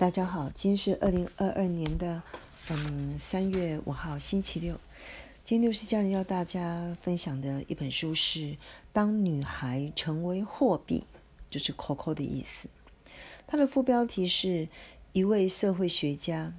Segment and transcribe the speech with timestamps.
[0.00, 2.22] 大家好，今天是二零二二年的
[2.70, 4.80] 嗯三月五号星期六。
[5.44, 8.38] 今天六十家人要大家分享的一本书是
[8.94, 11.04] 《当女孩成为货币》，
[11.50, 12.66] 就是 “coco” 的意思。
[13.46, 14.70] 它的副标题是
[15.12, 16.54] 一位社会学家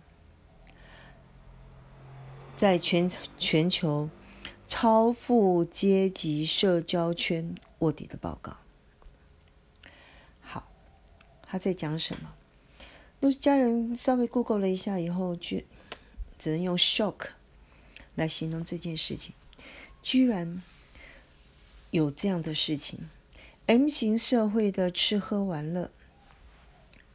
[2.56, 4.08] 在全全球
[4.68, 8.58] 超富阶级社交圈卧底的报告。
[10.42, 10.68] 好，
[11.42, 12.36] 他在讲什么？
[13.22, 15.62] 都是家人稍微 Google 了一下以后，就
[16.40, 17.28] 只能用 shock
[18.16, 19.34] 来形容这件事情。
[20.02, 20.64] 居然
[21.92, 23.08] 有这样的事情
[23.68, 25.92] ，M 型社会的吃喝玩乐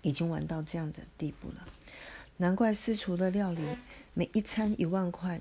[0.02, 1.66] 已经玩到这样的地步了。
[2.36, 3.62] 难怪私厨的料理
[4.14, 5.40] 每一餐一万块，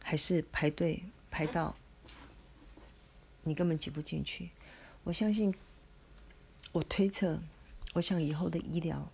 [0.00, 1.74] 还是排队排到
[3.42, 4.50] 你根本挤不进去。
[5.02, 5.52] 我相信，
[6.70, 7.42] 我推测，
[7.94, 9.10] 我想以后的医疗。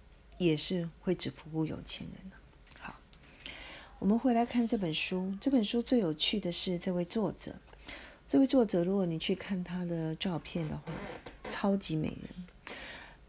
[0.46, 2.36] 也是会只服务有钱人的。
[2.78, 2.98] 好，
[3.98, 5.36] 我们回来看这本书。
[5.38, 7.56] 这本书最有趣的是这位作者。
[8.26, 10.84] 这位作者，如果你去看他的照片的话，
[11.50, 12.46] 超级美人。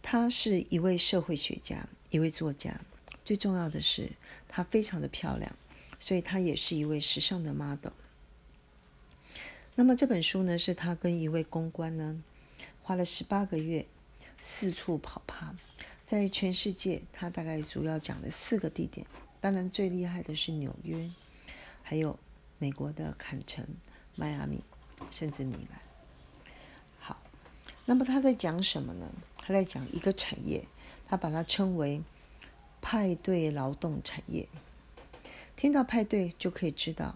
[0.02, 2.80] 他是一位社会学家，一位作家。
[3.26, 4.12] 最重要的是，
[4.48, 5.54] 他非常的漂亮，
[6.00, 7.92] 所以他也是一位时尚的 model。
[9.76, 12.24] 那么这本书呢，是他跟一位公关呢，
[12.82, 13.86] 花了十八个月，
[14.40, 15.54] 四处跑趴。
[16.12, 19.08] 在全世界，他大概主要讲了四个地点。
[19.40, 21.10] 当然，最厉害的是纽约，
[21.82, 22.20] 还有
[22.60, 23.66] 美国的坎城、
[24.18, 24.62] 迈阿密，
[25.10, 25.80] 甚至米兰。
[27.00, 27.18] 好，
[27.86, 29.10] 那么他在讲什么呢？
[29.38, 30.68] 他在讲一个产业，
[31.08, 32.02] 他把它称为
[32.82, 34.50] 派对劳动产业。
[35.56, 37.16] 听到派对就可以知道，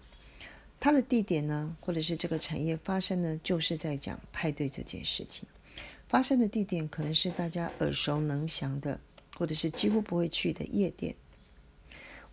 [0.80, 5.46] 它的地点呢，或者是这个产业发生呢，就是在讲派对这件事情。
[6.16, 8.98] 发生的地点可能是大家耳熟能详的，
[9.36, 11.14] 或者是几乎不会去的夜店，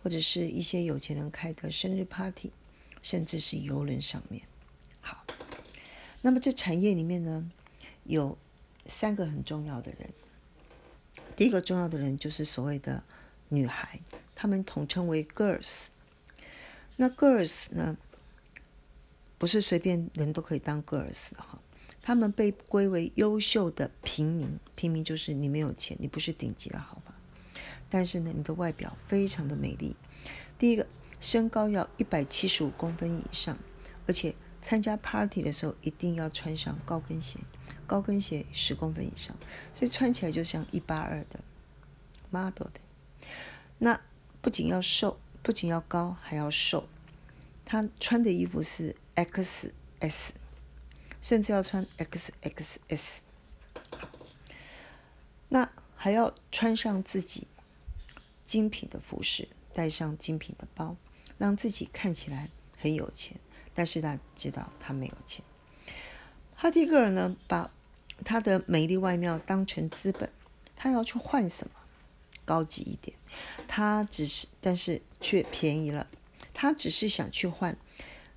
[0.02, 2.50] 或者是一些有钱人开的生日 party，
[3.02, 4.42] 甚至是游轮上面。
[5.02, 5.26] 好，
[6.22, 7.50] 那么这产业里面呢，
[8.04, 8.38] 有
[8.86, 10.08] 三个很重要的人。
[11.36, 13.04] 第一个重要的人就是所谓的
[13.50, 14.00] 女孩，
[14.34, 15.88] 他们统称为 girls。
[16.96, 17.98] 那 girls 呢，
[19.36, 21.60] 不是随便人都可以当 girls 的哈。
[22.06, 27.14] 他们被归为优秀的平民，平民就是你没有钱，你不是顶级的好吧？
[27.88, 29.96] 但是呢，你的外表非常的美丽。
[30.58, 30.86] 第一个，
[31.18, 33.56] 身高要一百七十五公分以上，
[34.06, 37.38] 而且参加 party 的时候一定要穿上高跟鞋，
[37.86, 39.34] 高跟鞋十公分以上，
[39.72, 41.40] 所以穿起来就像一八二的
[42.28, 42.80] model 的。
[43.78, 43.98] 那
[44.42, 46.86] 不仅要瘦，不仅要高，还要瘦。
[47.64, 50.32] 他穿的衣服是 XS。
[51.24, 53.00] 甚至要穿 XXS，
[55.48, 57.46] 那还要穿上自己
[58.44, 60.94] 精品的服饰，带上精品的包，
[61.38, 63.38] 让自己看起来很有钱。
[63.72, 65.42] 但是大家知道他没有钱。
[66.54, 67.70] 哈蒂格尔呢，把
[68.22, 70.30] 他的美丽外貌当成资本，
[70.76, 71.72] 他要去换什么？
[72.44, 73.16] 高级一点。
[73.66, 76.06] 他只是，但是却便宜了。
[76.52, 77.78] 他只是想去换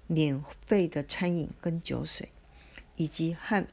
[0.07, 2.29] 免费的餐饮跟酒水。
[2.97, 3.65] 以及和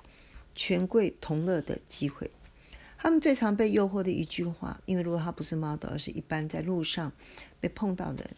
[0.55, 2.31] 权贵同乐的机会，
[2.97, 7.11] 他们最常被诱惑的一句话，因为如果他不是 model，而是一般在路上
[7.59, 8.37] 被碰到的人，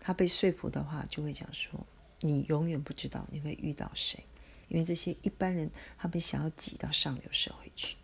[0.00, 1.86] 他被说服的话，就会讲说
[2.20, 4.24] ：“你永远不知道你会遇到谁。”
[4.68, 7.96] 因为这些一般人，他们想要挤到上流社会去。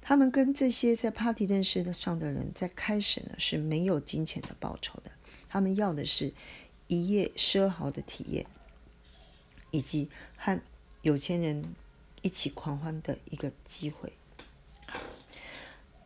[0.00, 5.10] 他们跟这些在 party 认识的上的人，在开始呢是没有金钱的报酬的，
[5.48, 6.32] 他们要的是
[6.88, 8.46] 一夜奢豪的体验，
[9.70, 10.60] 以及和。
[11.02, 11.74] 有钱人
[12.22, 14.12] 一起狂欢的一个机会。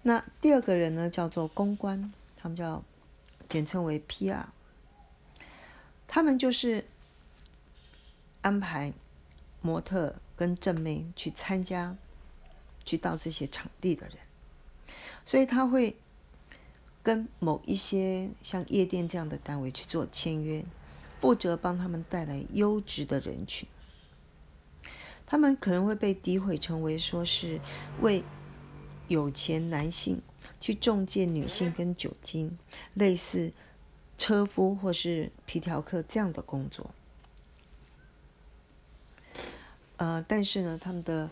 [0.03, 2.83] 那第二个人呢，叫做公关，他们叫
[3.49, 4.47] 简称为 PR。
[6.09, 6.87] 他们就是
[8.41, 8.93] 安排
[9.61, 11.97] 模特跟正妹去参加，
[12.85, 14.17] 去到这些场地的人，
[15.25, 15.97] 所以他会
[17.03, 20.65] 跟某一些像夜店这样的单位去做签约，
[21.21, 23.69] 负责帮他们带来优质的人群。
[25.27, 27.61] 他们可能会被诋毁，成为说是
[28.01, 28.23] 为
[29.09, 30.23] 有钱男性
[30.61, 32.57] 去中介女性跟酒精，
[32.95, 33.53] 类似
[34.17, 36.91] 车夫或是皮条客这样的工作。
[39.97, 41.31] 呃，但是呢，他们的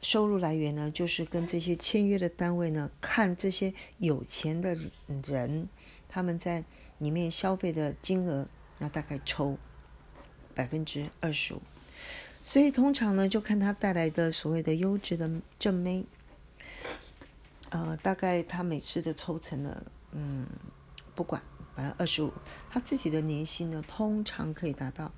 [0.00, 4.76] 收入来源呢，就是跟这些签约的单位呢，看这些有钱的
[5.24, 5.68] 人
[6.08, 6.64] 他们在
[6.98, 8.46] 里面消费的金额，
[8.78, 9.56] 那大概抽
[10.54, 11.62] 百分之二十五。
[12.44, 16.04] 所以通常呢，就看他带来的所谓的优质的正妹，
[17.70, 20.46] 呃，大概他每次的抽成呢，嗯，
[21.14, 21.40] 不管，
[21.74, 22.32] 反正二十五，
[22.68, 25.10] 他自己的年薪呢，通常可以达到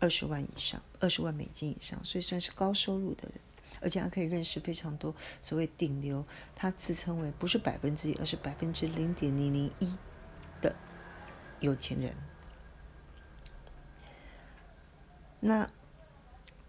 [0.00, 3.40] 二十万以上，二十万美金以上，所以算是高收入的人，
[3.80, 9.94] 而且他可以认识非常多所谓顶流，他自称为不是百分之一，而是百分之零点零零一
[10.60, 10.74] 的
[11.60, 12.12] 有钱人。
[15.40, 15.70] 那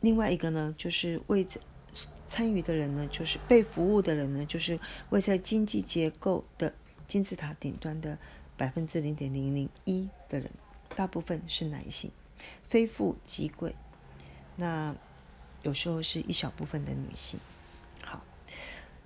[0.05, 1.47] 另外一个呢，就是为
[2.27, 4.79] 参与的人呢，就是被服务的人呢，就是
[5.09, 6.71] 位在经济结构的
[7.07, 8.15] 金字塔顶端的
[8.55, 10.51] 百分之零点零零一的人，
[10.95, 12.11] 大部分是男性，
[12.61, 13.73] 非富即贵。
[14.55, 14.95] 那
[15.63, 17.39] 有时候是一小部分的女性。
[18.03, 18.23] 好，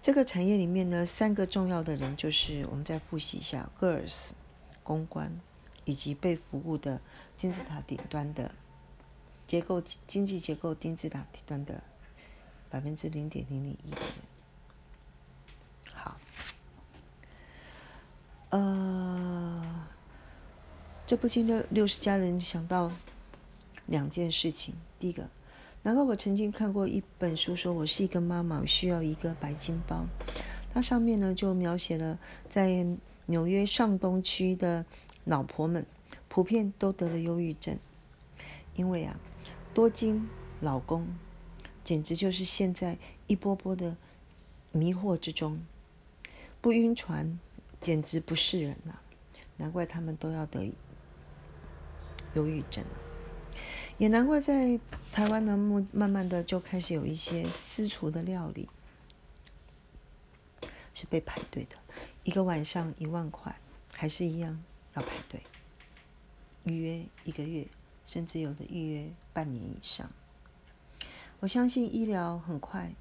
[0.02, 4.32] 这个产业里面呢，三个重要的人就是我们再复习一下：girls、
[4.84, 5.40] 公关
[5.86, 7.00] 以及被服务的
[7.38, 8.54] 金字塔顶端的。
[9.50, 11.82] 结构经济结构金字塔顶端的
[12.70, 14.10] 百分之零点零零一的人，
[15.92, 16.18] 好，
[18.52, 19.88] 呃，
[21.08, 22.92] 这不禁六六十家人想到
[23.88, 25.28] 两件事情，第一个，
[25.82, 30.06] 难怪我曾经看过一本书，说我是一个妈妈，需要一个白金包，
[30.72, 32.86] 它上面呢就描写了在
[33.26, 34.86] 纽约上东区的
[35.24, 35.84] 老婆们
[36.28, 37.76] 普遍都得了忧郁症，
[38.76, 39.20] 因为啊。
[39.80, 40.28] 多金
[40.60, 41.08] 老公，
[41.86, 42.98] 简直就是陷在
[43.28, 43.96] 一波波的
[44.74, 45.66] 迷惑之中，
[46.60, 47.40] 不晕船，
[47.80, 49.00] 简直不是人呐！
[49.56, 50.70] 难怪他们都要得
[52.34, 53.00] 忧郁症了，
[53.98, 54.78] 也难怪在
[55.14, 55.56] 台湾呢，
[55.94, 58.68] 慢慢的就开始有一些私厨的料理
[60.94, 61.78] 是被排队的，
[62.26, 63.58] 一个晚上一万块，
[63.94, 64.62] 还是一样
[64.96, 65.42] 要排队
[66.66, 67.66] 预约一个月。
[68.10, 70.10] 甚至有的预约半年以上，
[71.42, 72.92] 我相信医疗很快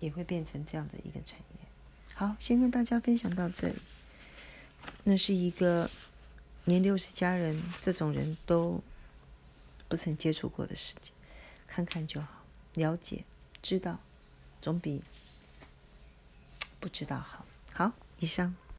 [0.00, 1.60] 也会变成这样的一个产业。
[2.12, 3.76] 好，先跟大家分享到这里。
[5.04, 5.88] 那是一个
[6.64, 8.82] 年六十家人这种人都
[9.86, 11.12] 不曾接触过的事情，
[11.68, 12.42] 看看就好，
[12.74, 13.22] 了解
[13.62, 14.00] 知道
[14.60, 15.02] 总比
[16.80, 17.46] 不知道好。
[17.72, 18.56] 好，以上。